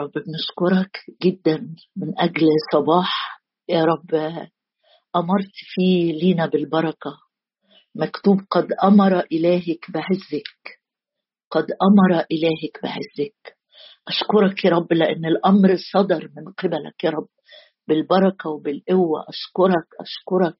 [0.00, 3.42] رب بنشكرك جدا من أجل صباح.
[3.68, 4.14] يا رب
[5.16, 7.10] أمرت فيه لينا بالبركة.
[7.94, 10.80] مكتوب قد أمر إلهك بعزك
[11.50, 13.56] قد أمر إلهك بعزك
[14.08, 17.28] أشكرك يا رب لأن الأمر صدر من قبلك يا رب.
[17.88, 20.58] بالبركة وبالقوة أشكرك أشكرك.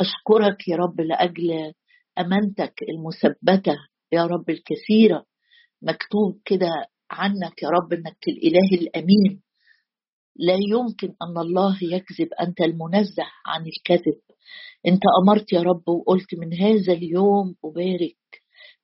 [0.00, 1.72] أشكرك يا رب لأجل
[2.18, 3.76] أمانتك المثبتة
[4.12, 5.24] يا رب الكثيرة.
[5.82, 9.42] مكتوب كده عنك يا رب إنك الإله الأمين.
[10.36, 14.20] لا يمكن أن الله يكذب أنت المنزه عن الكذب.
[14.86, 18.16] أنت أمرت يا رب وقلت من هذا اليوم أبارك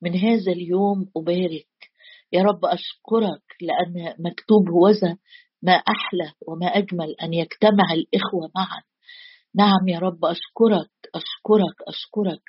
[0.02, 1.68] من هذا اليوم أبارك.
[2.32, 5.16] يا رب أشكرك لأن مكتوب هوذا
[5.62, 8.82] ما أحلى وما أجمل أن يجتمع الإخوة معا.
[9.54, 12.42] نعم يا رب أشكرك أشكرك أشكرك.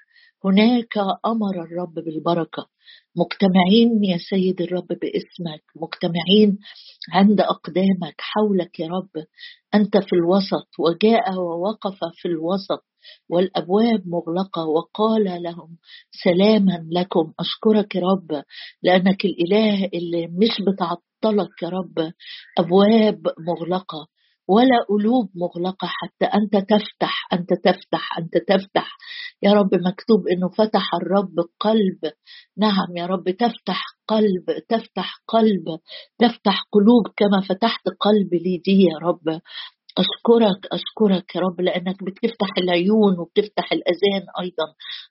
[0.48, 2.66] هناك أمر الرب بالبركة.
[3.16, 6.58] مجتمعين يا سيد الرب باسمك مجتمعين
[7.14, 9.26] عند أقدامك حولك يا رب.
[9.76, 12.84] أنت في الوسط وجاء ووقف في الوسط
[13.30, 15.78] والأبواب مغلقة وقال لهم
[16.24, 17.34] سلاما لكم.
[17.40, 18.44] أشكرك يا رب
[18.84, 22.12] لأنك الإله اللي مش بتعطلك يا رب.
[22.60, 24.08] أبواب مغلقة.
[24.48, 28.98] ولا قلوب مغلقة حتى أنت تفتح أنت تفتح أنت تفتح.
[29.44, 32.14] يا رب مكتوب إنه فتح الرب قلب.
[32.58, 35.66] نعم يا رب تفتح قلب تفتح قلب
[36.20, 39.40] تفتح قلوب كما فتحت قلب ليدي يا رب.
[39.98, 44.68] أشكرك أشكرك يا رب لأنك بتفتح العيون وبتفتح الأذان أيضا.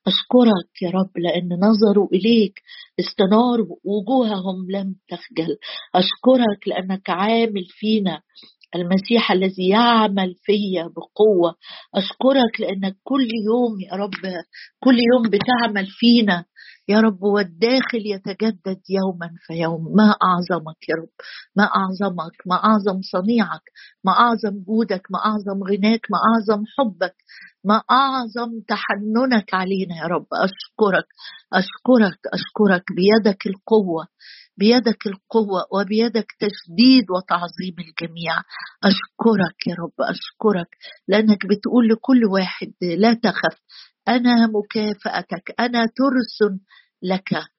[0.06, 2.60] أشكرك يا رب لأن نظروا إليك
[3.00, 5.56] استنار وجوههم لم تخجل.
[5.94, 8.20] أشكرك لأنك عامل فينا.
[8.76, 11.54] المسيح الذي يعمل فيا بقوة.
[11.94, 14.14] أشكرك لأنك كل يوم يا رب
[14.84, 16.44] كل يوم بتعمل فينا.
[16.88, 21.14] يا رب والداخل يتجدد يوما فيوم ما أعظمك يا رب
[21.56, 23.62] ما أعظمك ما أعظم صنيعك
[24.04, 27.16] ما أعظم جودك ما أعظم غناك ما أعظم حبك
[27.64, 30.26] ما أعظم تحننك علينا يا رب.
[30.32, 31.06] أشكرك
[31.52, 34.06] أشكرك أشكرك بيدك القوة.
[34.58, 38.34] بيدك القوة وبيدك تشديد وتعظيم الجميع.
[38.84, 40.68] أشكرك يا رب أشكرك
[41.08, 43.58] لأنك بتقول لكل واحد لا تخف
[44.08, 46.58] أنا مكافأتك أنا ترس
[47.02, 47.55] لك.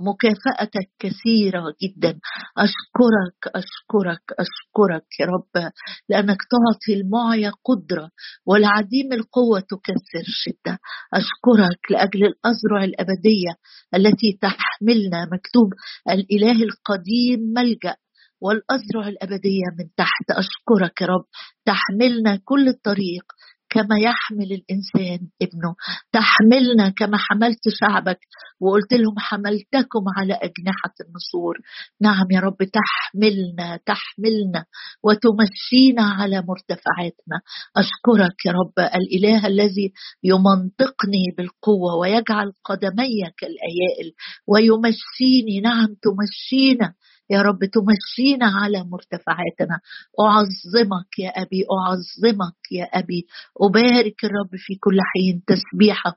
[0.00, 2.18] مكافأتك كثيرة جدا.
[2.58, 5.70] أشكرك أشكرك أشكرك يا رب
[6.08, 8.10] لأنك تعطي المعيا قدرة
[8.46, 10.78] والعديم القوة تكسر شدة.
[11.14, 13.52] أشكرك لأجل الأزرع الأبدية
[13.94, 15.68] التي تحملنا مكتوب
[16.10, 17.96] الإله القديم ملجأ
[18.42, 20.26] والأزرع الأبدية من تحت.
[20.30, 21.24] أشكرك يا رب
[21.66, 23.24] تحملنا كل الطريق
[23.70, 25.74] كما يحمل الإنسان ابنه.
[26.12, 28.18] تحملنا كما حملت شعبك.
[28.60, 31.58] وقلت لهم حملتكم على أجنحة النسور.
[32.00, 34.64] نعم يا رب تحملنا تحملنا.
[35.04, 37.36] وتمشينا على مرتفعاتنا.
[37.76, 39.92] أشكرك يا رب الإله الذي
[40.24, 44.08] يمنطقني بالقوة ويجعل قدمي كالأيائل.
[44.48, 46.94] ويمشيني نعم تمشينا.
[47.30, 49.80] يا رب تمشينا على مرتفعاتنا.
[50.20, 53.26] أعظمك يا أبي أعظمك يا أبي.
[53.60, 56.14] أبارك الرب في كل حين تسبيحه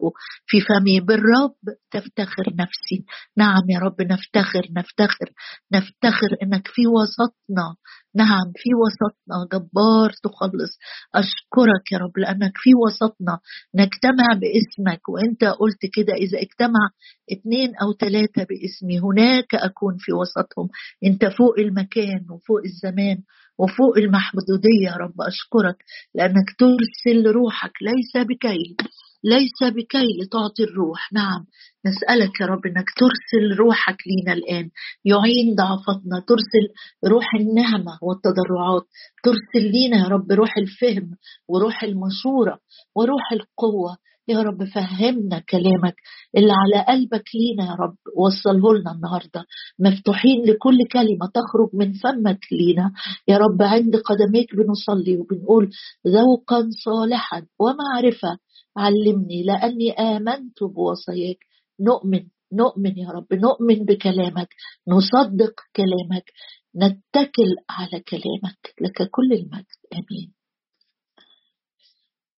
[0.47, 1.55] في فمي بالرب
[1.91, 3.05] تفتخر نفسي.
[3.37, 5.29] نعم يا رب نفتخر نفتخر
[5.73, 7.75] نفتخر إنك في وسطنا.
[8.15, 10.71] نعم في وسطنا جبار تخلص.
[11.15, 13.39] أشكرك يا رب لأنك في وسطنا.
[13.75, 16.83] نجتمع باسمك وأنت قلت كده إذا اجتمع
[17.31, 20.69] اثنين أو ثلاثة باسمي هناك أكون في وسطهم.
[21.05, 23.17] أنت فوق المكان وفوق الزمان
[23.57, 25.21] وفوق المحدودية يا رب.
[25.21, 25.77] أشكرك
[26.15, 28.75] لأنك ترسل روحك ليس بكيل
[29.23, 31.13] ليس بكي لتعطي الروح.
[31.13, 31.45] نعم
[31.85, 34.69] نسألك يا رب أنك ترسل روحك لينا الآن.
[35.05, 36.65] يعين ضعفتنا ترسل
[37.07, 38.85] روح النعمة والتضرعات
[39.23, 41.11] ترسل لينا يا رب روح الفهم
[41.47, 42.59] وروح المشورة
[42.95, 43.97] وروح القوة.
[44.27, 45.95] يا رب فهمنا كلامك
[46.37, 49.45] اللي على قلبك لينا يا رب وصله لنا النهارده.
[49.79, 52.91] مفتوحين لكل كلمة تخرج من فمك لينا.
[53.27, 55.69] يا رب عند قدميك بنصلي وبنقول
[56.07, 58.37] ذوقا صالحا ومعرفة
[58.77, 61.37] علمني لأني آمنت بوصاياك.
[61.79, 64.49] نؤمن نؤمن يا رب نؤمن بكلامك
[64.87, 66.31] نصدق كلامك
[66.75, 69.65] نتكل على كلامك لك كل المجد.
[69.93, 70.33] آمين.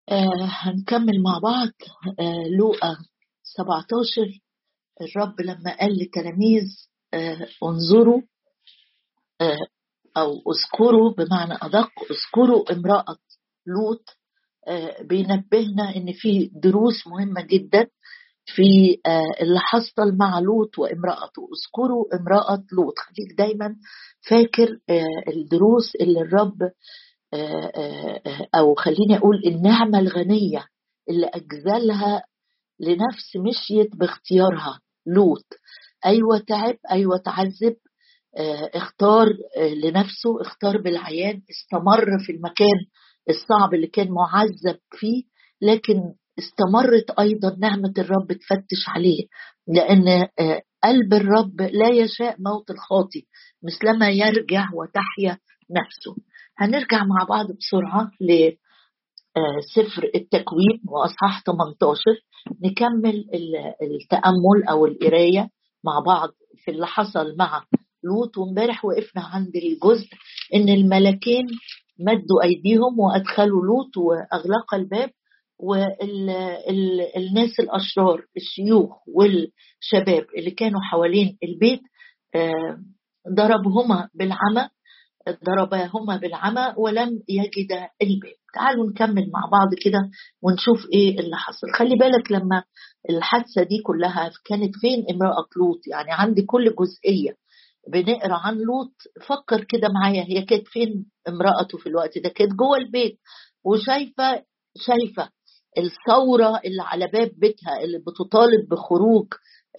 [0.10, 1.72] آه هنكمل مع بعض.
[2.20, 2.98] آه لوقا
[3.44, 4.40] 17
[5.02, 6.64] الرب لما قال للتلاميذ
[7.14, 8.22] آه انظروا
[9.42, 9.68] آه
[10.18, 13.18] أو اذكروا بمعنى أدق اذكروا امرأة
[13.68, 14.18] لوط
[15.02, 17.88] بينبهنا إن في دروس مهمة جدا
[18.46, 21.48] في آه، اللي حصل مع لوط وامرأته.
[21.56, 22.94] اذكروا امرأة لوط.
[23.00, 23.76] خليك دايما
[24.30, 26.72] فاكر آه، الدروس اللي الرب
[28.56, 30.66] أو خليني أقول النعمة الغنية
[31.10, 32.24] اللي أجزلها
[32.80, 35.46] لنفس مشيت باختيارها لوط.
[36.06, 37.76] أيوة تعب أيوة تعذب
[38.76, 39.26] اختار
[39.84, 42.86] لنفسه اختار بالعيان استمر في المكان
[43.30, 45.24] الصعب اللي كان معذب فيه
[45.62, 46.02] لكن
[46.40, 49.24] استمرت أيضا نعمة الرب تفتش عليه
[49.68, 50.08] لأن
[50.40, 53.26] آه، قلب الرب لا يشاء موت الخاطي
[53.64, 55.38] مثلما يرجع وتحيا
[55.72, 56.16] نفسه.
[56.58, 62.02] هنرجع مع بعض بسرعة لسفر آه، التكوين وإصحاح 18
[62.64, 63.26] نكمل
[63.82, 65.50] التأمل أو القراية
[65.84, 66.30] مع بعض
[66.66, 67.64] في اللي حصل مع
[68.04, 70.08] لوط وإمبارح وقفنا عند الجزء
[70.56, 71.46] إن الملكين
[72.00, 75.10] مدوا أيديهم وأدخلوا لوط وأغلق الباب
[75.60, 81.82] والناس الأشرار الشيوخ والشباب اللي كانوا حوالين البيت
[82.36, 82.78] آه،
[83.36, 84.70] ضربهما بالعمى
[85.46, 87.72] ضرباهما بالعمى ولم يجد
[88.02, 88.34] الباب.
[88.54, 90.10] تعالوا نكمل مع بعض كده
[90.42, 91.68] ونشوف إيه اللي حصل.
[91.78, 92.64] خلي بالك لما
[93.10, 97.36] الحادثة دي كلها كانت فين؟ امرأة لوط يعني عندي كل جزئية.
[97.92, 98.94] بنقرأ عن لوط.
[99.28, 103.20] فكر كده معايا هي كانت فين امرأته في الوقت ده؟ كانت جوه البيت
[103.66, 104.44] وشايفة
[104.78, 105.30] شايفة
[105.78, 109.28] الثورة اللي على باب بيتها اللي بتطالب بخروج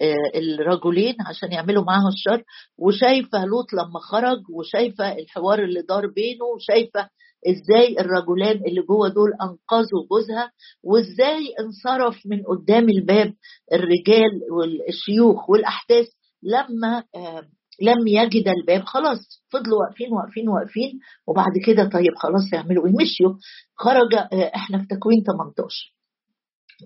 [0.01, 2.43] آه، الرجلين عشان يعملوا معاها الشر.
[2.77, 7.09] وشايفة لوط لما خرج وشايفة الحوار اللي دار بينه وشايفة
[7.49, 10.51] إزاي الرجلان اللي جوه دول أنقذوا جوزها
[10.83, 13.33] وإزاي انصرف من قدام الباب
[13.73, 16.07] الرجال والشيوخ والأحداث.
[16.43, 17.47] لما آه،
[17.81, 23.33] لم يجد الباب خلاص فضلوا واقفين واقفين واقفين وبعد كده طيب خلاص يعملوا إيه؟ مشيوا.
[23.75, 25.93] خرج آه، إحنا في تكوين 18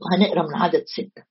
[0.01, 1.23] وهنقرأ من عدد ستة.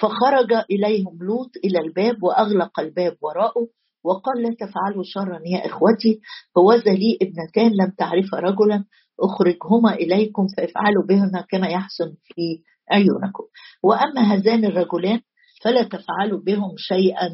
[0.00, 3.66] فخرج إليهم لوط إلى الباب وأغلق الباب وراءه
[4.04, 6.20] وقال لا تفعلوا شرا يا إخوتي
[6.54, 8.84] فوذا لي ابنتان لم تعرف رجلا
[9.20, 13.44] أخرجهما إليكم فافعلوا بهما كما يحسن في عيونكم.
[13.82, 15.20] وأما هذان الرجلان
[15.64, 17.28] فلا تفعلوا بهم شيئا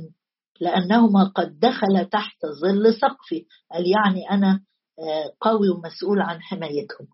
[0.64, 4.61] لأنهما قد دخل تحت ظل سقفي قال يعني أنا
[4.99, 7.06] آه، قوي ومسؤول عن حمايتهم.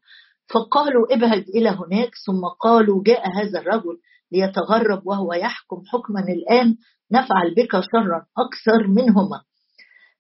[0.55, 3.97] فقالوا ابعد إلى هناك ثم قالوا جاء هذا الرجل
[4.33, 6.77] ليتغرب وهو يحكم حكما الآن
[7.13, 9.41] نفعل بك شرا أكثر منهما.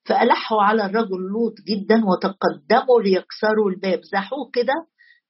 [0.05, 4.01] فألحوا على الرجل لوط جدا وتقدموا ليكسروا الباب.
[4.13, 4.75] زحوه كده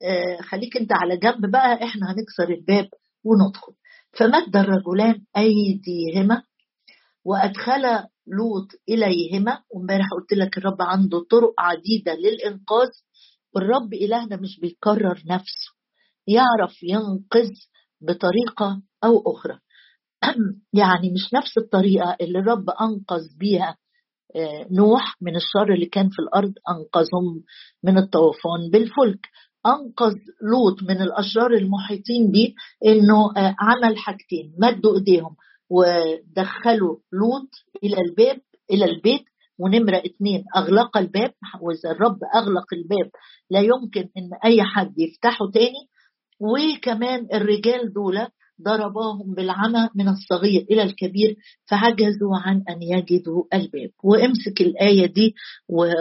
[0.02, 2.88] آه، خليك أنت على جنب بقى إحنا هنكسر الباب
[3.24, 3.72] وندخل.
[4.18, 6.42] فمد الرجلان أيديهما
[7.24, 7.82] وأدخل
[8.26, 9.62] لوط إليهما.
[9.70, 12.88] وإمبارح قلت لك الرب عنده طرق عديدة للإنقاذ.
[13.54, 15.70] والرب إلهنا مش بيكرر نفسه.
[16.26, 17.50] يعرف ينقذ
[18.00, 19.58] بطريقة أو أخرى.
[20.80, 23.76] يعني مش نفس الطريقة اللي الرب أنقذ بيها
[24.36, 27.44] آه، نوح من الشر اللي كان في الأرض أنقذهم
[27.84, 29.26] من الطوفان بالفلك.
[29.66, 32.54] أنقذ لوط من الاشرار المحيطين بيه
[32.86, 35.36] إنه آه، عمل حاجتين مدوا إيديهم
[35.70, 37.50] ودخلوا لوط
[37.84, 38.40] إلى الباب
[38.70, 39.24] إلى البيت.
[39.58, 41.32] ونمرة اتنين أغلق الباب.
[41.60, 43.10] وإذا الرب أغلق الباب.
[43.50, 45.88] لا يمكن إن أي حد يفتحه تاني.
[46.40, 48.26] وكمان الرجال دول
[48.62, 51.36] ضرباهم بالعمى من الصغير إلى الكبير
[51.70, 53.90] فعجزوا عن أن يجدوا الباب.
[54.04, 55.34] وامسك الآية دي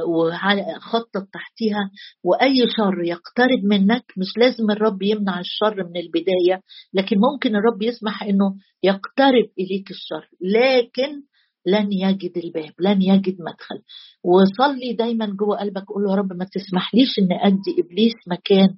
[0.08, 1.92] وخطط تحتها.
[2.24, 6.62] وأي شر يقترب منك مش لازم الرب يمنع الشر من البداية
[6.94, 11.22] لكن ممكن الرب يسمح أنه يقترب إليك الشر لكن
[11.66, 13.82] لن يجد الباب لن يجد مدخل.
[14.24, 18.76] وصلي دايما جوه قلبك قول له يا رب ما تسمحليش ان أدي إبليس مكان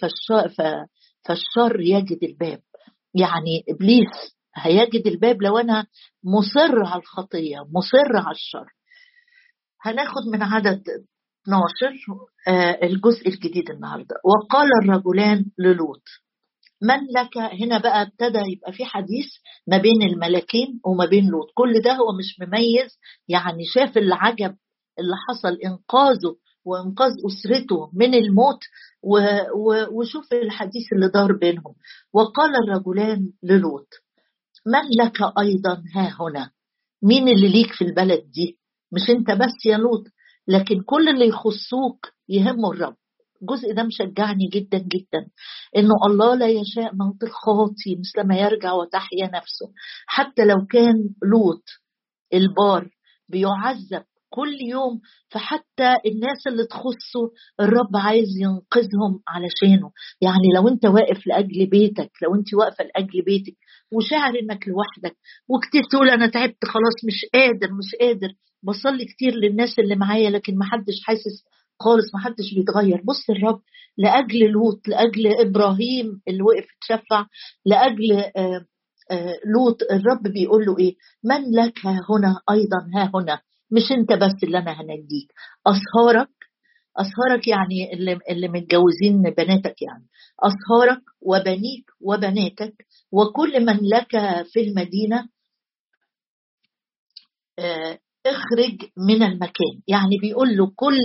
[0.00, 0.48] فالشر,
[1.24, 2.60] فالشر يجد الباب.
[3.14, 5.86] يعني إبليس هيجد الباب لو أنا
[6.24, 8.66] مصر على الخطية مصر على الشر.
[9.82, 10.82] هناخد من عدد
[11.44, 11.92] 12
[12.48, 14.16] آه، الجزء الجديد النهارده.
[14.24, 16.02] وقال الرجلان للوط
[16.82, 19.26] من لك؟ هنا بقى ابتدى يبقى في حديث
[19.66, 21.46] ما بين الملكين وما بين لوط.
[21.54, 24.56] كل ده هو مش مميز يعني شاف العجب
[24.98, 28.60] اللي حصل إنقاذه وانقاذ أسرته من الموت
[29.92, 31.74] وشوف الحديث اللي دار بينهم.
[32.12, 33.88] وقال الرجلان للوط
[34.66, 36.50] من لك أيضا ها هنا؟
[37.02, 38.58] مين اللي ليك في البلد دي؟
[38.92, 40.04] مش أنت بس يا لوط
[40.48, 42.96] لكن كل اللي يخصوك يهمه الرب.
[43.42, 45.26] الجزء ده مشجعني جدا جدا
[45.76, 49.72] إنه الله لا يشاء موت الخاطي مثلما يرجع وتحيا نفسه.
[50.06, 51.62] حتى لو كان لوط
[52.34, 52.90] البار
[53.28, 54.04] بيعذب
[54.34, 55.00] كل يوم
[55.30, 57.22] فحتى الناس اللي تخصه
[57.60, 59.90] الرب عايز ينقذهم علشانه.
[60.20, 63.56] يعني لو انت واقف لأجل بيتك لو انت واقفة لأجل بيتك
[63.92, 65.16] وشاعر إنك لوحدك
[65.48, 68.28] وكتير تقول أنا تعبت خلاص مش قادر مش قادر
[68.62, 71.44] بصلي كتير للناس اللي معايا لكن محدش حاسس
[71.80, 73.00] خالص محدش بيتغير.
[73.04, 73.60] بص الرب
[73.98, 77.26] لأجل لوط لأجل إبراهيم اللي وقف اتشفع
[77.66, 78.66] لأجل آه
[79.10, 83.40] آه لوط الرب بيقول له إيه؟ من لك ها هنا أيضا ها هنا.
[83.76, 85.32] مش انت بس اللي أنا هنجيك
[85.66, 86.28] اصهارك
[86.96, 90.06] اصهارك يعني اللي, اللي متجوزين بناتك يعني
[90.40, 92.74] اصهارك وبنيك وبناتك
[93.12, 94.10] وكل من لك
[94.52, 95.28] في المدينة
[97.58, 99.80] آه اخرج من المكان.
[99.88, 100.96] يعني بيقول له كل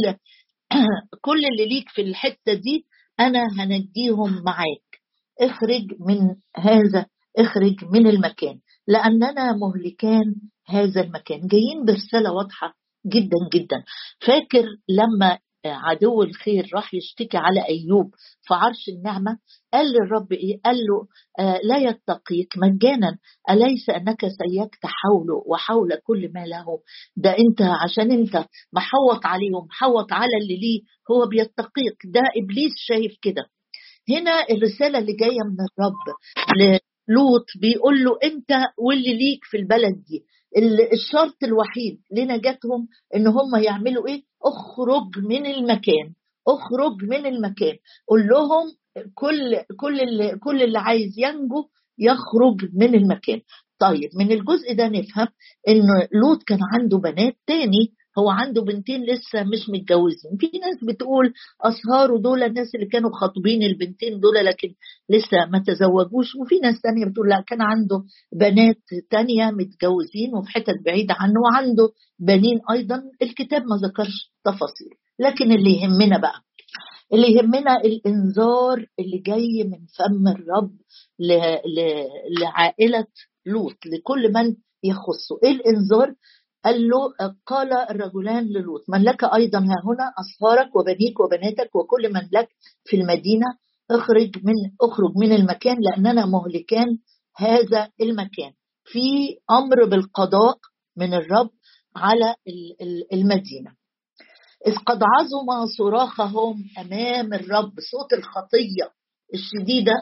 [1.26, 2.86] كل اللي ليك في الحتة دي
[3.20, 5.02] أنا هنجيهم معاك.
[5.42, 7.06] اخرج من هذا
[7.38, 8.60] اخرج من المكان.
[8.90, 10.36] لأننا مهلكان
[10.68, 11.40] هذا المكان.
[11.48, 12.74] جايين برسالة واضحة
[13.08, 13.84] جدا جدا.
[14.28, 19.38] فاكر لما عدو الخير راح يشتكي على أيوب في عرش النعمة؟
[19.74, 21.08] قال للرب إيه؟ قال له
[21.40, 23.18] آه لا يتقيك مجانا.
[23.50, 26.66] أليس أنك سيكت حوله وحول كل ما له؟
[27.18, 30.82] ده أنت عشان أنت محوط عليهم محوط على اللي ليه.
[31.12, 31.98] هو بيتقيك.
[32.06, 33.44] ده إبليس شايف كده.
[34.10, 36.18] هنا الرسالة اللي جاية من الرب
[37.10, 40.24] لوط بيقول له انت واللي ليك في البلد دي.
[40.94, 46.14] الشرط الوحيد لنجاتهم ان هم يعملوا إيه؟ اخرج من المكان
[46.48, 47.76] اخرج من المكان.
[48.08, 48.66] قول لهم
[49.16, 51.64] كل كل اللي كل اللي عايز ينجو
[52.00, 53.42] يخرج من المكان.
[53.80, 55.28] طيب من الجزء ده نفهم
[55.68, 60.38] ان لوط كان عنده بنات تاني هو عنده بنتين لسه مش متجوزين.
[60.40, 64.68] في ناس بتقول أصهاره دول الناس اللي كانوا خاطبين البنتين دول لكن
[65.10, 66.36] لسه ما تزوجوش.
[66.36, 68.78] وفي ناس تانية بتقول لا كان عنده بنات
[69.12, 71.90] تانية متجوزين وفي حتت بعيدة عنه وعنده
[72.20, 73.02] بنين أيضا.
[73.22, 74.90] الكتاب ما ذكرش تفاصيل
[75.20, 76.42] لكن اللي يهمنا بقى
[77.14, 80.72] اللي يهمنا الإنذار اللي جاي من فم الرب
[82.42, 83.06] لعائلة
[83.46, 85.40] لوط لكل من يخصه.
[85.44, 86.14] إيه الإنذار؟
[86.66, 87.14] قال له
[87.46, 92.50] قال الرجلان للوط من لك أيضا ها هنا اصهارك وبنيك وبناتك وكل من لك
[92.86, 93.46] في المدينة
[93.92, 96.98] اخرج من اخرج من المكان لأننا مهلكان
[97.38, 98.52] هذا المكان
[98.84, 100.58] في أمر بالقضاء
[100.98, 101.50] من الرب
[101.96, 102.36] على
[103.14, 103.72] المدينة.
[104.68, 108.92] إذ قد عظم صراخهم أمام الرب صوت الخطية
[109.34, 109.94] الشديدة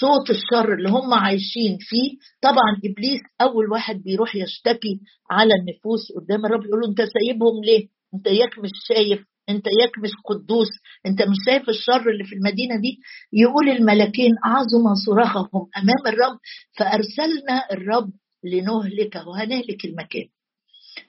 [0.00, 2.16] صوت الشر اللي هم عايشين فيه.
[2.40, 7.88] طبعا إبليس أول واحد بيروح يشتكي على النفوس قدام الرب يقول له أنت سايبهم ليه؟
[8.14, 10.68] أنت إياك مش شايف أنت إياك مش قدوس
[11.06, 12.98] أنت مش شايف الشر اللي في المدينة دي؟
[13.32, 16.38] يقول الملكين عظم صراخهم أمام الرب
[16.78, 18.12] فأرسلنا الرب
[18.44, 20.28] لنهلكه وهنهلك المكان.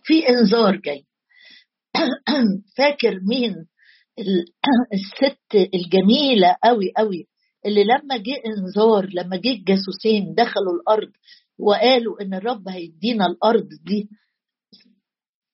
[0.03, 1.05] في إنذار جاي.
[2.77, 3.55] فاكر مين
[4.93, 7.27] الست الجميلة قوي قوي
[7.65, 11.11] اللي لما جه انذار لما جه الجاسوسين دخلوا الأرض
[11.59, 14.09] وقالوا إن الرب هيدينا الأرض دي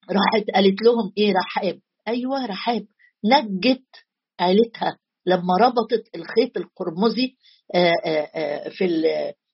[0.10, 1.80] راحت قالت لهم إيه؟ رحاب.
[2.08, 2.86] أيوه رحاب.
[3.26, 3.86] نجت
[4.40, 7.36] عيلتها لما ربطت الخيط القرمزي
[8.78, 8.88] في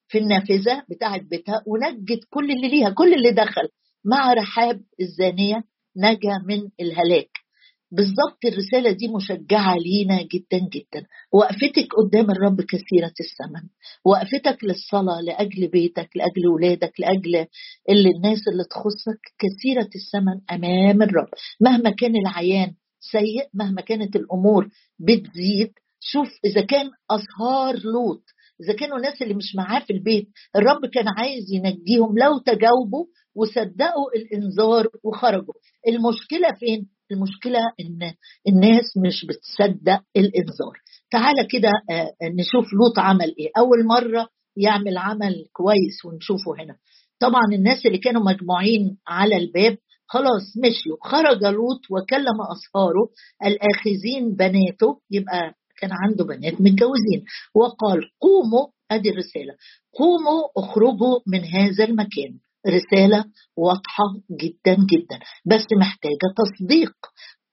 [0.07, 3.69] في النافذة بتاعت بيتها ونجت كل اللي ليها كل اللي دخل
[4.05, 5.63] مع رحاب الزانية
[5.97, 7.29] نجا من الهلاك.
[7.91, 11.05] بالظبط الرسالة دي مشجعة لينا جدا جدا.
[11.33, 13.69] وقفتك قدام الرب كثيرة الثمن
[14.05, 17.35] وقفتك للصلاة لأجل بيتك لأجل ولادك لأجل
[17.89, 19.19] اللي الناس اللي تخصك.
[19.39, 21.29] كثيرة الثمن أمام الرب.
[21.61, 22.73] مهما كان العيان
[23.11, 28.23] سيء مهما كانت الأمور بتزيد شوف إذا كان أسهار لوط
[28.63, 34.11] إذا كانوا الناس اللي مش معاه في البيت الرب كان عايز ينجيهم لو تجاوبوا وصدقوا
[34.15, 35.53] الإنذار وخرجوا.
[35.87, 38.13] المشكلة فين؟ المشكلة إن
[38.47, 40.73] الناس مش بتصدق الإنذار.
[41.11, 41.69] تعالى كده
[42.23, 43.49] نشوف لوط عمل إيه.
[43.57, 46.75] أول مرة يعمل عمل كويس ونشوفه هنا.
[47.19, 50.97] طبعا الناس اللي كانوا مجموعين على الباب خلاص مشيوا.
[51.01, 53.09] خرج لوط وكلم أصهاره
[53.45, 57.21] الآخذين بناته يبقى كان عنده بنات متجوزين.
[57.55, 59.53] وقال قوموا أدي الرسالة
[59.93, 62.39] قوموا اخرجوا من هذا المكان.
[62.67, 63.25] رسالة
[63.57, 64.03] واضحة
[64.41, 66.93] جدا جدا بس محتاجة تصديق.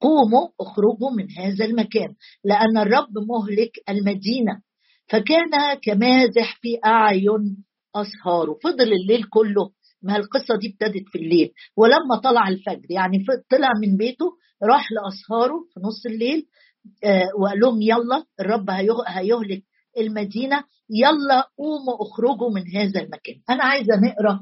[0.01, 2.15] قوموا اخرجوا من هذا المكان
[2.45, 4.61] لأن الرب مهلك المدينة.
[5.09, 7.65] فكان كمازح في أعين
[7.95, 9.71] اصهاره فضل الليل كله.
[10.03, 11.51] ما القصة دي ابتدت في الليل.
[11.77, 14.27] ولما طلع الفجر يعني طلع من بيته
[14.63, 16.47] راح لأصهاره في نص الليل.
[17.41, 18.71] وقال لهم يلا الرب
[19.07, 19.63] هيهلك
[19.99, 23.35] المدينة يلا قوموا اخرجوا من هذا المكان.
[23.51, 24.41] أنا عايزة نقرأ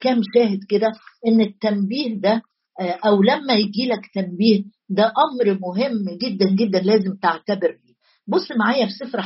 [0.00, 0.92] كام شاهد كده
[1.26, 2.42] إن التنبيه ده
[2.80, 7.94] آه، أو لما يجي لك تنبيه ده أمر مهم جدا جدا لازم تعتبر بيه.
[8.26, 9.20] بص معايا في سفر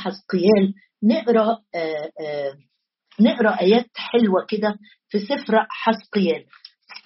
[1.75, 2.55] آه، آه،
[3.21, 4.79] نقرأ آيات حلوة كده
[5.09, 6.45] في سفر حسقيال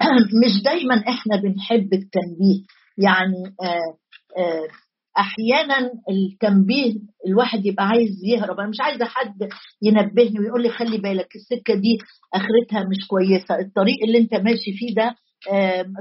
[0.45, 2.63] مش دايما إحنا بنحب التنبيه
[2.99, 3.55] يعني
[5.19, 6.95] أحيانا التنبيه
[7.27, 8.61] الواحد يبقى عايز يهرب.
[8.61, 9.49] أنا مش عايزة حد
[9.83, 11.99] ينبهني ويقول لي خلي بالك السكة دي
[12.35, 13.59] آخرتها مش كويسة.
[13.61, 15.15] الطريق اللي أنت ماشي فيه ده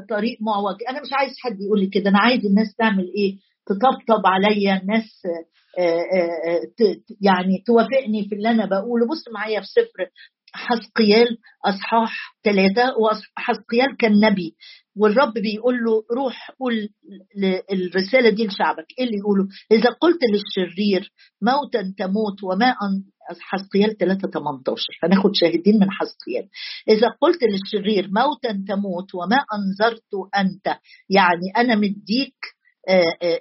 [0.10, 0.76] طريق معوج.
[0.90, 2.10] أنا مش عايز حد يقول لي كده.
[2.10, 3.36] أنا عايز الناس تعمل إيه؟
[3.68, 5.22] تطبطب عليا الناس
[7.22, 9.08] يعني توافقني في اللي أنا بقوله.
[9.08, 10.10] بص معايا في سفر
[10.54, 12.14] حسقيال أصحاح
[12.44, 14.56] ثلاثة وحسقيال كان نبي
[14.96, 16.90] والرب بيقول له روح قول
[17.74, 18.86] الرساله دي لشعبك.
[19.00, 23.04] إيه اللي يقوله؟ إذا قلت للشرير موتا تموت وما أن
[23.40, 26.48] حسقيال 3 18 هناخد شاهدين من حسقيال
[26.90, 30.78] إذا قلت للشرير موتا تموت وما انذرت أنت
[31.10, 32.36] يعني أنا مديك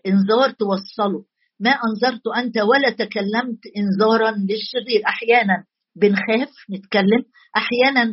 [0.07, 1.25] انذار توصله
[1.61, 5.03] ما انذرت أنت ولا تكلمت انذارا للشرير.
[5.07, 5.65] أحيانا
[6.01, 7.23] بنخاف نتكلم.
[7.57, 8.13] أحيانا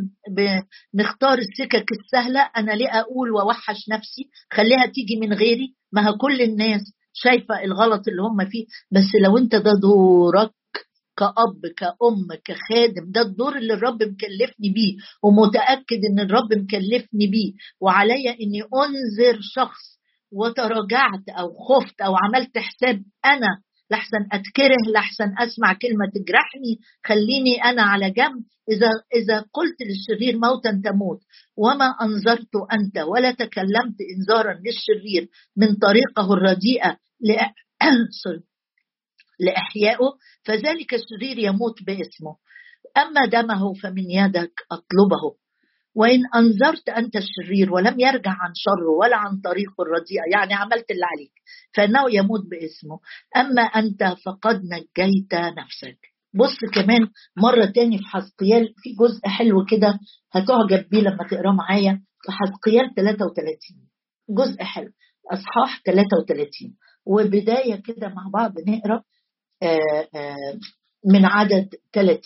[0.94, 5.76] بنختار السكك السهلة أنا ليه أقول وأوحش نفسي؟ خليها تيجي من غيري.
[5.92, 6.82] ما كل الناس
[7.14, 8.66] شايفة الغلط اللي هم فيه.
[8.92, 10.52] بس لو أنت ده دورك
[11.18, 18.32] كأب كأم كخادم ده الدور اللي الرب مكلفني بيه ومتأكد إن الرب مكلفني بيه وعليا
[18.32, 19.98] إني أنذر شخص
[20.32, 23.48] وتراجعت أو خفت أو عملت حساب أنا
[23.92, 28.44] لحسن اتكره لحسن أسمع كلمة تجرحني خليني أنا على جنب.
[28.72, 31.20] إذا إذا قلت للشرير موتا تموت.
[31.58, 36.98] وما انذرت أنت ولا تكلمت انذارا للشرير من طريقه الرديئة
[39.40, 40.10] لإحيائه
[40.46, 42.36] فذلك الشرير يموت باسمه.
[42.98, 45.47] أما دمه فمن يدك أطلبه.
[45.98, 51.06] وإن أنذرت أنت الشرير ولم يرجع عن شره ولا عن طريقه الرديئة يعني عملت اللي
[51.06, 51.32] عليك
[51.76, 53.00] فإنه يموت باسمه.
[53.38, 55.98] أما أنت فقد نجيت نفسك.
[56.34, 60.00] بص كمان مرة تاني في حزقيال في جزء حلو كده
[60.32, 63.58] هتعجب بيه لما تقراه معايا في حزقيال 33
[64.30, 64.92] جزء حلو
[65.34, 66.76] أصحاح 33
[67.06, 69.04] وبداية كده مع بعض نقرأ
[69.64, 70.60] آه، آه،
[71.06, 72.22] من عدد 30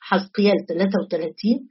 [0.00, 1.68] حزقيال 33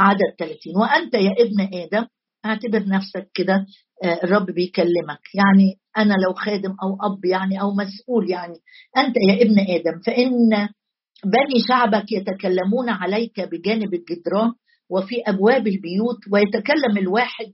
[0.00, 2.06] عدد 30 وأنت يا ابن آدم
[2.44, 3.66] اعتبر نفسك كده
[4.04, 5.20] آه، الرب بيكلمك.
[5.34, 8.58] يعني أنا لو خادم أو أب يعني أو مسؤول يعني
[8.96, 10.68] أنت يا ابن آدم فإن
[11.24, 14.52] بني شعبك يتكلمون عليك بجانب الجدران
[14.90, 17.52] وفي أبواب البيوت ويتكلم الواحد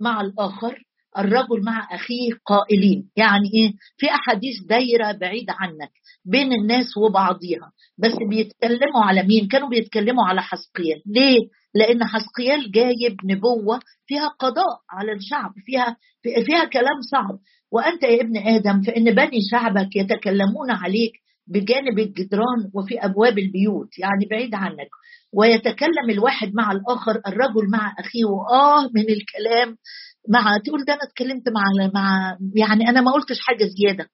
[0.00, 0.82] مع الآخر
[1.18, 3.10] الرجل مع أخيه قائلين.
[3.16, 5.92] يعني إيه؟ في أحاديث دايرة بعيد عنك.
[6.24, 7.72] بين الناس وبعضيها.
[7.98, 11.02] بس بيتكلموا على مين؟ كانوا بيتكلموا على حسقيال.
[11.06, 11.38] ليه؟
[11.74, 17.38] لأن حسقيال جايب نبوة فيها قضاء على الشعب فيها فيها كلام صعب.
[17.72, 21.12] وأنت يا ابن آدم فإن بني شعبك يتكلمون عليك
[21.46, 24.88] بجانب الجدران وفي أبواب البيوت يعني بعيد عنك
[25.32, 29.76] ويتكلم الواحد مع الآخر الرجل مع أخيه واه من الكلام
[30.28, 34.08] مع تقول ده أنا اتكلمت مع مع يعني أنا ما قلتش حاجة زيادة.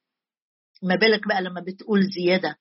[0.82, 2.56] ما بالك بقى لما بتقول زيادة؟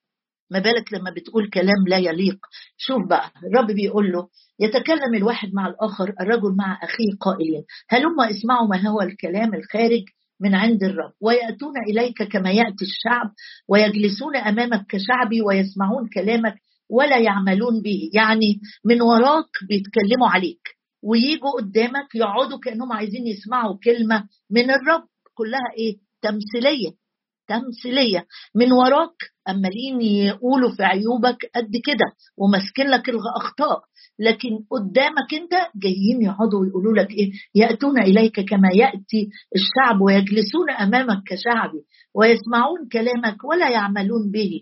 [0.51, 2.38] ما بالك لما بتقول كلام لا يليق؟
[2.77, 4.27] شوف بقى الرب بيقول له
[4.60, 7.63] يتكلم الواحد مع الآخر الرجل مع أخيه قائلين.
[7.89, 10.03] هلما اسمعوا ما هو الكلام الخارج
[10.41, 13.32] من عند الرب؟ ويأتون إليك كما يأتي الشعب
[13.69, 16.56] ويجلسون أمامك كشعبي ويسمعون كلامك
[16.89, 18.10] ولا يعملون به.
[18.13, 20.62] يعني من وراك بيتكلموا عليك.
[21.03, 25.03] ويجوا قدامك يقعدوا كأنهم عايزين يسمعوا كلمة من الرب.
[25.34, 26.91] كلها إيه؟ تمثيلية.
[27.47, 28.25] تمثيلية.
[28.55, 29.15] من وراك
[29.47, 32.05] عمالين يقولوا في عيوبك قد كده
[32.38, 33.81] وماسكين لك الأخطاء
[34.19, 41.23] لكن قدامك أنت جايين يقعدوا ويقولوا لك إيه؟ يأتون إليك كما يأتي الشعب ويجلسون أمامك
[41.27, 41.81] كشعبي
[42.15, 44.62] ويسمعون كلامك ولا يعملون به.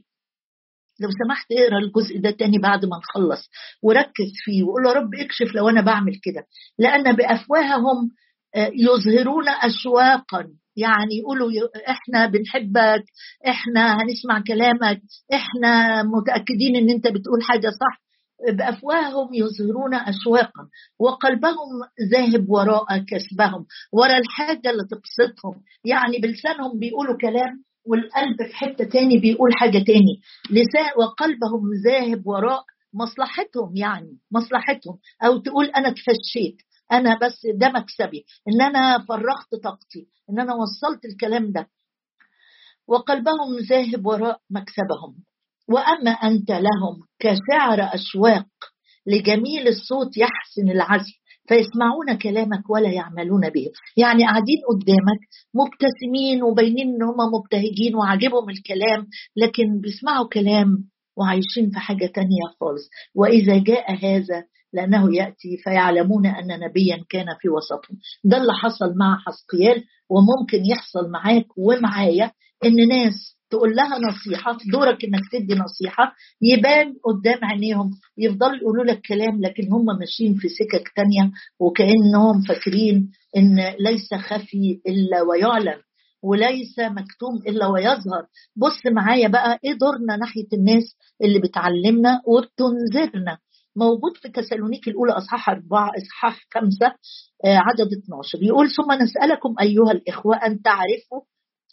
[1.00, 3.50] لو سمحت اقرأ الجزء ده تاني بعد ما نخلص
[3.84, 6.48] وركز فيه وقول يا رب اكشف لو أنا بعمل كده
[6.80, 8.10] لأن بأفواههم
[8.56, 11.52] آه، يظهرون اشواقا يعني يقولوا
[11.90, 13.04] إحنا بنحبك
[13.48, 15.02] إحنا هنسمع كلامك
[15.34, 18.06] إحنا متأكدين إن أنت بتقول حاجة صح.
[18.54, 20.68] بأفواههم يظهرون اشواقا
[21.00, 21.70] وقلبهم
[22.12, 25.62] ذاهب وراء كسبهم وراء الحاجة اللي تبسطهم.
[25.86, 30.20] يعني بلسانهم بيقولوا كلام والقلب في حتة تاني بيقول حاجة تاني.
[30.52, 34.98] لسان وقلبهم ذاهب وراء مصلحتهم يعني مصلحتهم.
[35.26, 36.58] أو تقول أنا اتفشيت.
[36.92, 41.68] أنا بس ده مكسبي إن أنا فرغت طاقتي إن أنا وصلت الكلام ده.
[42.88, 45.16] وقلبهم ذاهب وراء مكسبهم.
[45.70, 48.48] وأما أنت لهم كشعر أشواق
[49.08, 51.14] لجميل الصوت يحسن العزف
[51.48, 53.72] فيسمعون كلامك ولا يعملون به.
[53.98, 55.20] يعني قاعدين قدامك
[55.54, 60.68] مبتسمين وباينين إن هم مبتهجين وعاجبهم الكلام لكن بيسمعوا كلام
[61.18, 62.90] وعايشين في حاجة تانية خالص.
[63.16, 64.44] وإذا جاء هذا
[64.76, 67.98] لأنه يأتي فيعلمون أن نبيا كان في وسطهم.
[68.24, 72.32] ده اللي حصل مع حسقيال وممكن يحصل معاك ومعايا
[72.66, 79.02] إن ناس تقول لها نصيحة دورك إنك تدي نصيحة يبان قدام عينيهم يفضلوا يقولوا لك
[79.02, 85.82] كلام لكن هم ماشيين في سكك تانية وكأنهم فاكرين إن ليس خفي إلا ويعلم
[86.24, 88.24] وليس مكتوم إلا ويظهر.
[88.56, 90.84] بص معايا بقى إيه دورنا ناحية الناس
[91.24, 93.38] اللي بتعلمنا وبتنذرنا؟
[93.76, 96.88] موجود في تسالونيك الأولى أصحاح أربعة أصحاح خمسة
[97.46, 101.22] آه، عدد 12 يقول ثم نسألكم أيها الإخوة أن تعرفوا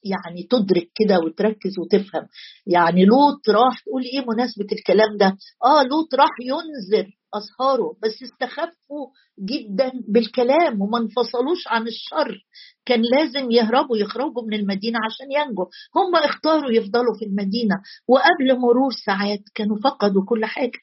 [0.05, 2.27] يعني تدرك كده وتركز وتفهم.
[2.67, 9.07] يعني لوط راح تقول إيه مناسبة الكلام ده؟ آه لوط راح ينذر اصهاره بس استخفوا
[9.41, 12.39] جدا بالكلام وما انفصلوش عن الشر.
[12.87, 15.67] كان لازم يهربوا يخرجوا من المدينة عشان ينجوا.
[15.97, 17.75] هم اختاروا يفضلوا في المدينة
[18.09, 20.79] وقبل مرور ساعات كانوا فقدوا كل حاجة.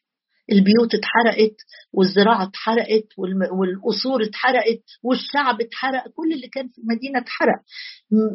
[0.52, 1.56] البيوت اتحرقت
[1.94, 3.08] والزراعة اتحرقت
[3.52, 7.60] والقصور اتحرقت والشعب اتحرق كل اللي كان في المدينة اتحرق.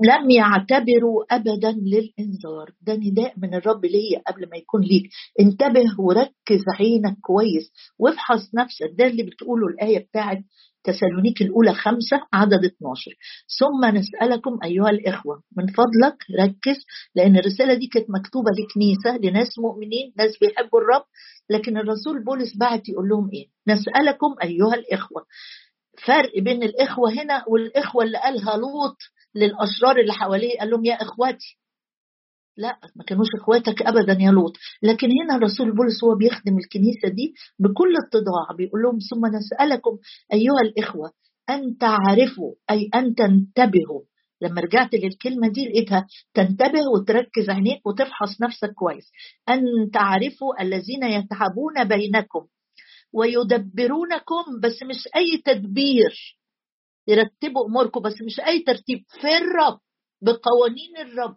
[0.04, 2.70] لم يعتبروا أبدا للإنذار.
[2.82, 5.10] ده نداء من الرب ليا قبل ما يكون ليك.
[5.40, 8.90] انتبه وركز عينك كويس وافحص نفسك.
[8.98, 10.38] ده اللي بتقوله الآية بتاعت
[10.84, 13.10] تسالونيك الأولى خمسة عدد 12
[13.58, 16.76] ثم نسألكم أيها الإخوة من فضلك ركز
[17.14, 21.04] لأن الرسالة دي كانت مكتوبة لكنيسة لناس مؤمنين ناس بيحبوا الرب
[21.50, 25.26] لكن الرسول بولس بعت يقول لهم إيه؟ نسألكم أيها الإخوة.
[26.06, 28.96] فرق بين الإخوة هنا والإخوة اللي قالها لوط
[29.34, 31.58] للأشرار اللي حواليه قال لهم يا إخواتي
[32.56, 34.52] لا ما كانوش إخواتك ابدا يا لوط.
[34.82, 39.98] لكن هنا الرسول بولس هو بيخدم الكنيسة دي بكل اتضاع بيقول لهم ثم نسألكم
[40.32, 41.12] أيها الإخوة
[41.50, 44.02] أن تعرفوا أي أن تنتبهوا.
[44.40, 49.10] لما رجعت للكلمة دي لقيتها تنتبه وتركز عينيك وتفحص نفسك كويس.
[49.48, 49.62] أن
[49.92, 52.46] تعرفوا الذين يتعبون بينكم
[53.12, 56.38] ويدبرونكم بس مش أي تدبير.
[57.08, 59.04] يرتبوا أموركم بس مش أي ترتيب.
[59.20, 59.78] في الرب
[60.22, 61.36] بقوانين الرب.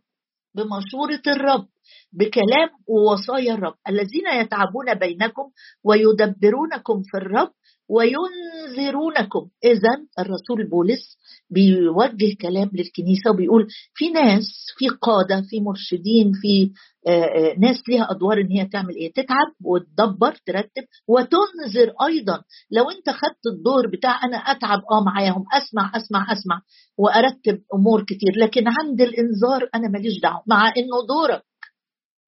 [0.57, 1.67] بمشورة الرب
[2.13, 3.73] بكلام ووصايا الرب.
[3.89, 5.43] الذين يتعبون بينكم
[5.83, 7.51] ويدبرونكم في الرب
[7.89, 9.47] وينذرونكم.
[9.63, 11.17] إذا الرسول بولس
[11.49, 14.43] بيوجه كلام للكنيسة وبيقول في ناس
[14.77, 16.71] في قادة في مرشدين في
[17.07, 22.41] آه، آه، ناس ليها أدوار إن هي تعمل إيه؟ تتعب وتدبر ترتب وتنذر أيضا.
[22.71, 26.61] لو أنت خدت الدور بتاع أنا أتعب آه معاهم أسمع أسمع أسمع
[26.97, 31.43] وأرتب أمور كتير لكن عند الإنذار أنا ماليش دعوة مع إنه دورك.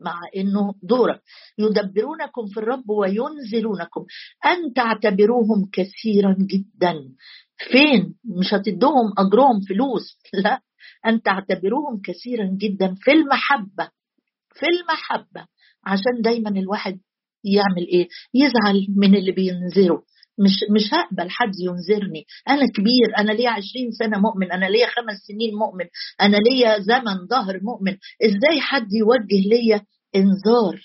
[0.02, 1.22] مع إنه دورك.
[1.58, 4.06] يدبرونكم في الرب وينزلونكم.
[4.46, 6.96] أن تعتبروهم كثيرا جدا.
[7.72, 10.18] فين؟ مش هتدوهم أجرهم فلوس.
[10.44, 10.62] لا.
[11.06, 13.90] أن تعتبروهم كثيرا جدا في المحبة.
[14.54, 15.48] في المحبة.
[15.86, 17.00] عشان دايما الواحد
[17.44, 20.04] يعمل إيه؟ يزعل من اللي بينذره
[20.40, 22.26] مش مش هقبل حد ينذرني.
[22.50, 25.86] أنا كبير أنا ليا عشرين سنة مؤمن أنا ليا خمس سنين مؤمن
[26.22, 27.98] أنا ليا زمن ظهر مؤمن.
[28.24, 29.82] إزاي حد يوجه ليا
[30.16, 30.80] إنذار؟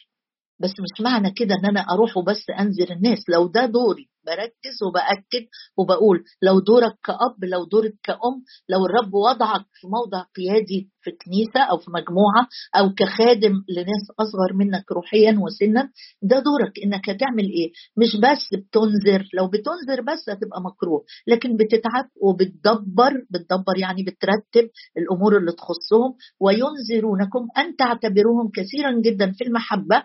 [0.61, 3.19] بس مش معنى كده إن أنا أروح وبس أنذر الناس.
[3.29, 5.47] لو ده دوري بركز وبأكد
[5.79, 8.37] وبقول لو دورك كأب لو دورك كأم
[8.69, 14.53] لو الرب وضعك في موضع قيادي في كنيسة أو في مجموعة أو كخادم لناس أصغر
[14.55, 15.91] منك روحيا وسنا
[16.23, 22.07] ده دورك إنك هتعمل إيه؟ مش بس بتنذر لو بتنذر بس هتبقى مكروه لكن بتتعب
[22.23, 30.03] وبتدبر بتدبر يعني بترتب الأمور اللي تخصهم وينذرونكم أن تعتبروهم كثيرا جدا في المحبة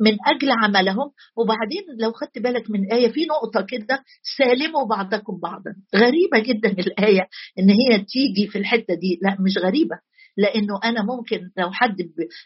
[0.00, 1.10] من أجل عملهم.
[1.36, 4.04] وبعدين لو خدت بالك من آية في نقطة كده
[4.38, 5.74] سالموا بعضكم بعضا.
[5.96, 7.28] غريبة جدا الآية
[7.58, 9.18] إن هي تيجي في الحتة دي.
[9.22, 9.96] لا مش غريبة.
[10.36, 11.96] لأنه أنا ممكن لو حد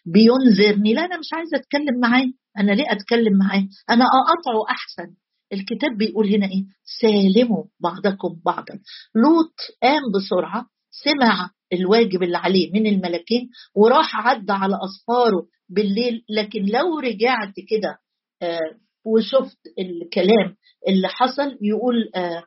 [0.07, 2.27] بينذرني لا أنا مش عايزة أتكلم معاه.
[2.59, 5.15] أنا ليه أتكلم معاه؟ أنا اقطعه أحسن.
[5.53, 6.65] الكتاب بيقول هنا إيه؟
[7.01, 8.79] سالموا بعضكم بعضا.
[9.15, 16.25] لوط قام بسرعة سمع الواجب اللي عليه من الملكين وراح عدى على أصفاره بالليل.
[16.31, 17.99] لكن لو رجعت كده
[18.43, 18.61] آه،
[19.05, 20.57] وشفت الكلام
[20.89, 22.43] اللي حصل يقول آه،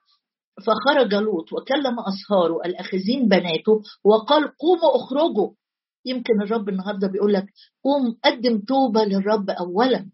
[0.65, 5.51] فخرج لوط وكلم أصهاره الأخذين بناته وقال قوموا أخرجوا.
[6.05, 7.45] يمكن الرب النهارده بيقول لك
[7.83, 10.09] قوم قدم توبة للرب أولا.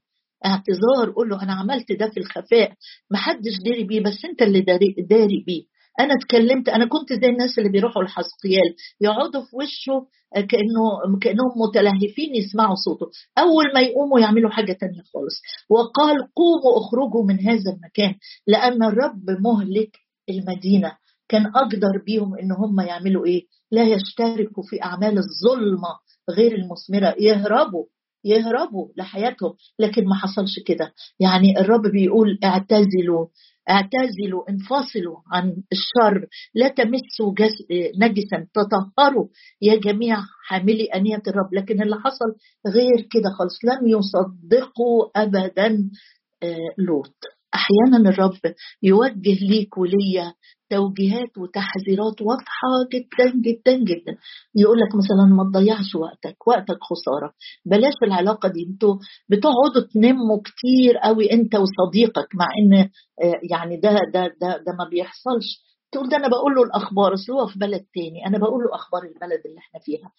[0.46, 2.74] اعتذار قول له أنا عملت ده في الخفاء
[3.12, 5.64] محدش داري بيه بس أنت اللي داري, داري بيه.
[6.00, 12.36] أنا اتكلمت أنا كنت زي الناس اللي بيروحوا الحسقيال يقعدوا في وشه كأنه كأنهم متلهفين
[12.36, 13.06] يسمعوا صوته.
[13.38, 15.42] أول ما يقوموا يعملوا حاجة تانية خالص.
[15.70, 18.16] وقال قوموا اخرجوا من هذا المكان
[18.48, 19.92] لأن الرب مهلك
[20.30, 20.92] المدينة.
[21.30, 25.90] كان أقدر بيهم إن هم يعملوا إيه؟ لا يشتركوا في أعمال الظلمه
[26.30, 27.16] غير المثمرة.
[27.20, 27.86] يهربوا
[28.26, 29.54] يهربوا لحياتهم.
[29.80, 30.94] لكن ما حصلش كده.
[31.20, 33.28] يعني الرب بيقول اعتزلوا.
[33.70, 36.28] اعتزلوا انفصلوا عن الشر.
[36.56, 37.34] لا تمسوا
[38.02, 39.28] نجسا تطهروا.
[39.62, 42.36] يا جميع حاملي أنية الرب لكن اللي حصل
[42.68, 43.66] غير كده خالص.
[43.66, 45.90] لم يصدقوا أبدا
[46.44, 47.37] آه، لوط.
[47.56, 50.34] أحيانا الرب يوجه ليك وليا
[50.70, 54.18] توجيهات وتحذيرات واضحة جدا جدا جدا.
[54.56, 57.34] يقول لك مثلا ما تضيعش وقتك وقتك خسارة.
[57.66, 58.64] بلاش العلاقة دي.
[58.70, 58.96] أنتوا
[59.30, 62.74] بتقعدوا تنموا كتير قوي انت وصديقك مع إن
[63.24, 65.68] آه، يعني ده ده ده ده ما بيحصلش.
[65.92, 68.26] تقول ده أنا بقول له الأخبار أصل هو في بلد تاني.
[68.28, 70.12] أنا بقول له أخبار البلد اللي إحنا فيها.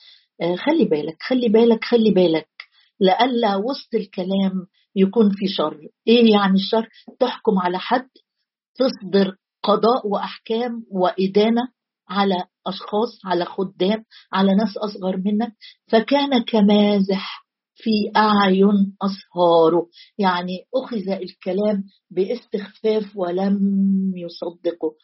[0.42, 2.48] آه، خلي بالك خلي بالك خلي بالك.
[3.00, 5.80] لئلا وسط الكلام يكون في شر.
[6.08, 6.88] إيه يعني الشر؟
[7.20, 8.08] تحكم على حد
[8.74, 11.68] تصدر قضاء وأحكام وإدانة
[12.08, 12.34] على
[12.66, 15.52] أشخاص على خدام على ناس أصغر منك.
[15.86, 23.58] فكان كمازح في أعين اصهاره يعني أخذ الكلام باستخفاف ولم
[24.16, 24.94] يصدقه.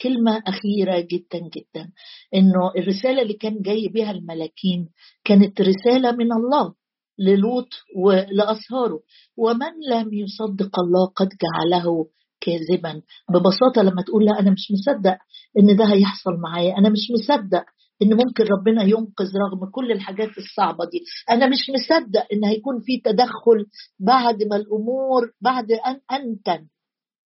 [0.00, 1.92] كلمة أخيرة جدا جدا.
[2.34, 4.88] إنه الرسالة اللي كان جاي بها الملاكين
[5.24, 6.74] كانت رسالة من الله.
[7.18, 9.00] للوط ولأصهاره
[9.36, 12.06] ومن لم يصدق الله قد جعله
[12.40, 13.02] كاذبا.
[13.30, 15.16] ببساطة لما تقول لا أنا مش مصدق
[15.58, 16.78] إن ده هيحصل معايا.
[16.78, 17.64] أنا مش مصدق
[18.02, 21.00] إن ممكن ربنا ينقذ رغم كل الحاجات الصعبة دي.
[21.30, 23.66] أنا مش مصدق إن هيكون في تدخل
[24.00, 26.66] بعد ما الأمور بعد أن أنتن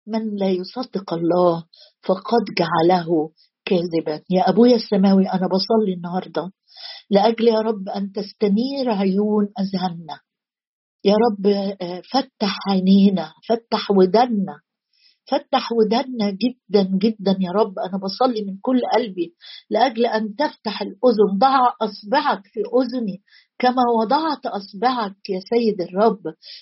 [0.08, 1.64] من لا يصدق الله
[2.02, 3.08] فقد جعله
[3.66, 4.22] كاذبا.
[4.30, 6.52] يا أبويا السماوي أنا بصلي النهاردة.
[7.10, 10.20] لأجل يا رب أن تستنير عيون أذهاننا
[11.06, 11.48] يا رب
[11.82, 14.60] آه، فتح عينينا فتح ودنا
[15.32, 17.80] فتح ودنا جدا جدا يا رب.
[17.80, 19.36] أنا بصلي من كل قلبي
[19.70, 21.38] لأجل أن تفتح الأذن.
[21.38, 23.22] ضع أصبعك في أذني
[23.60, 26.22] كما وضعت أصبعك يا سيد الرب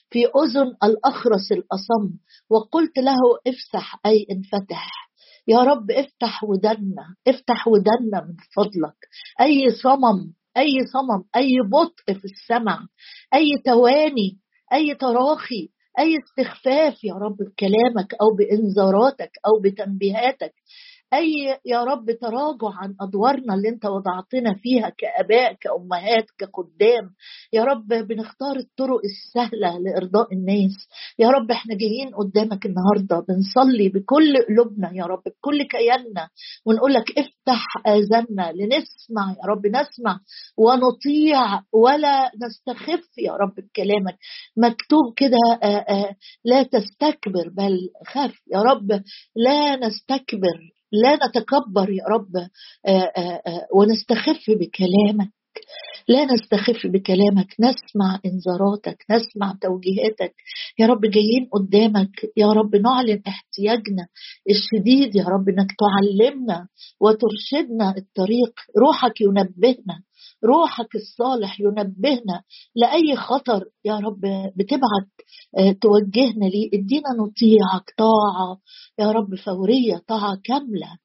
[0.09, 2.17] في أذن الأخرس الأصم.
[2.49, 5.06] وقلت له افسح أي انفتح.
[5.47, 8.97] يا رب افتح ودنا افتح ودنا من فضلك.
[9.41, 12.79] أي صمم أي صمم أي بطء في السمع
[13.33, 14.39] أي تواني
[14.73, 20.53] أي تراخي أي استخفاف يا رب بكلامك أو بإنذاراتك أو بتنبيهاتك.
[21.13, 27.09] أي يا رب تراجع عن أدوارنا اللي أنت وضعتنا فيها كآباء كأمهات كقدام.
[27.53, 30.87] يا رب بنختار الطرق السهلة لإرضاء الناس.
[31.19, 36.29] يا رب إحنا جايين قدامك النهارده بنصلي بكل قلوبنا يا رب بكل كياننا.
[36.65, 40.19] ونقول لك افتح آذاننا لنسمع يا رب نسمع
[40.57, 44.17] ونطيع ولا نستخف يا رب بكلامك.
[44.57, 45.37] مكتوب كده
[46.45, 49.01] لا تستكبر بل خاف يا رب.
[49.35, 55.31] لا نستكبر لا نتكبر يا رب آه، آه، آه، ونستخف بكلامك.
[56.07, 60.35] لا نستخف بكلامك نسمع انذاراتك نسمع توجيهاتك.
[60.79, 64.07] يا رب جايين قدامك يا رب نعلن احتياجنا
[64.49, 66.67] الشديد يا رب إنك تعلمنا
[67.01, 70.03] وترشدنا الطريق روحك ينبهنا.
[70.45, 72.41] روحك الصالح ينبهنا
[72.75, 73.65] لأي خطر.
[73.85, 74.21] يا رب
[74.55, 75.09] بتبعت
[75.57, 76.69] آه، توجهنا ليه.
[76.73, 78.59] ادينا نطيعك طاعة.
[78.99, 80.97] يا رب فورية طاعة كاملة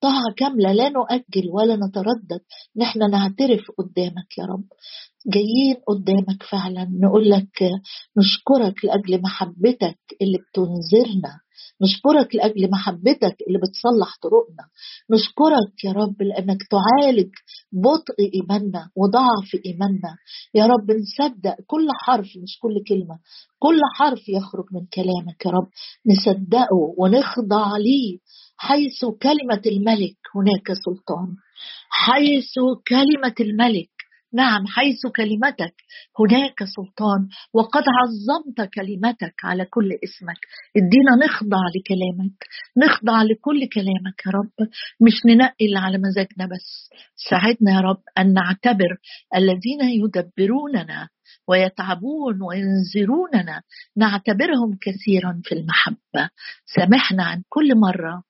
[0.00, 0.72] طاعة كاملة.
[0.72, 2.40] لا نؤجل ولا نتردد.
[2.76, 4.64] نحن نعترف قدامك يا رب.
[5.26, 6.88] جايين قدامك فعلا.
[7.00, 7.70] نقول لك
[8.18, 11.40] نشكرك لأجل محبتك اللي بتنذرنا.
[11.82, 14.64] نشكرك لأجل محبتك اللي بتصلح طرقنا.
[15.10, 17.30] نشكرك يا رب لأنك تعالج
[17.72, 20.16] بطء إيماننا وضعف إيماننا.
[20.54, 23.18] يا رب نصدق كل حرف مش كل كلمة.
[23.58, 25.68] كل حرف يخرج من كلامك يا رب.
[26.06, 28.18] نصدقه ونخضع ليه
[28.56, 30.16] حيث كلمة الملك.
[30.34, 31.36] هناك سلطان.
[31.90, 32.54] حيث
[32.88, 33.99] كلمة الملك.
[34.32, 35.74] نعم حيث كلمتك.
[36.18, 40.40] هناك سلطان وقد عظمت كلمتك على كل اسمك.
[40.76, 42.44] ادينا نخضع لكلامك.
[42.76, 44.68] نخضع لكل كلامك يا رب.
[45.00, 46.90] مش ننقل على مزاجنا بس.
[47.30, 48.96] ساعدنا يا رب أن نعتبر
[49.34, 51.08] الذين يدبروننا
[51.48, 53.62] ويتعبون وينذروننا.
[53.96, 56.30] نعتبرهم كثيرا في المحبة.
[56.76, 58.29] سامحنا عن كل مرة.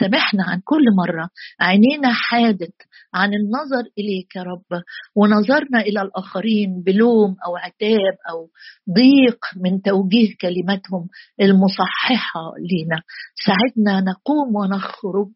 [0.00, 1.30] سامحنا عن كل مرة.
[1.60, 2.74] عينينا حادت
[3.14, 4.82] عن النظر إليك يا رب
[5.16, 8.48] ونظرنا إلى الآخرين بلوم أو عتاب أو
[8.94, 11.08] ضيق من توجيه كلماتهم
[11.40, 13.02] المصححة لنا.
[13.46, 15.28] ساعدنا نقوم ونخرج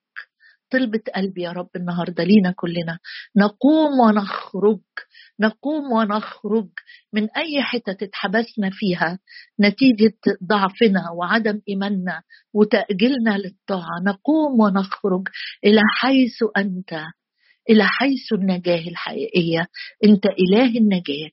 [0.73, 2.99] طلبة قلبي يا رب النهاردة لينا كلنا.
[3.37, 4.81] نقوم ونخرج
[5.41, 6.69] نقوم ونخرج
[7.13, 9.19] من أي حتة اتحبسنا فيها
[9.61, 12.23] نتيجة ضعفنا وعدم إيماننا
[12.55, 14.01] وتأجيلنا للطاعة.
[14.07, 15.29] نقوم ونخرج
[15.65, 16.93] إلى حيث أنت
[17.71, 19.67] إلى حيث النجاة الحقيقية.
[20.05, 21.31] أنت إله النجاة.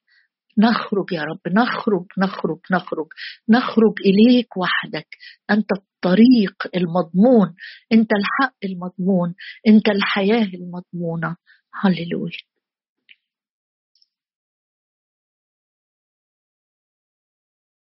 [0.59, 3.07] نخرج يا رب نخرج نخرج نخرج.
[3.49, 5.07] نخرج إليك وحدك.
[5.51, 7.55] أنت الطريق المضمون.
[7.91, 9.35] أنت الحق المضمون.
[9.67, 11.35] أنت الحياة المضمونة.
[11.83, 12.58] هللويا.